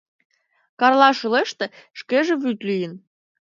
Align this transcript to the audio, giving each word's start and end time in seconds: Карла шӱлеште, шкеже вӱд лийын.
Карла 0.79 1.09
шӱлеште, 1.19 1.65
шкеже 1.99 2.33
вӱд 2.41 2.59
лийын. 2.67 2.93